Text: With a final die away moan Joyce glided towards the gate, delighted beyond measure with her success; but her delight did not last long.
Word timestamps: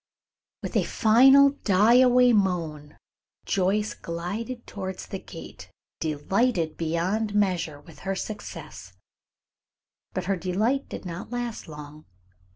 With 0.63 0.75
a 0.75 0.83
final 0.83 1.51
die 1.63 1.99
away 1.99 2.33
moan 2.33 2.97
Joyce 3.45 3.93
glided 3.93 4.65
towards 4.65 5.05
the 5.05 5.19
gate, 5.19 5.69
delighted 5.99 6.75
beyond 6.75 7.35
measure 7.35 7.79
with 7.79 7.99
her 7.99 8.15
success; 8.15 8.93
but 10.11 10.25
her 10.25 10.37
delight 10.37 10.89
did 10.89 11.05
not 11.05 11.29
last 11.31 11.67
long. 11.67 12.05